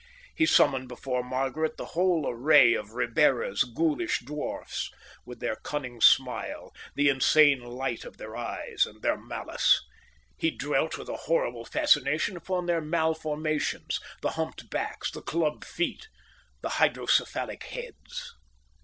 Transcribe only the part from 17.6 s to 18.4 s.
heads.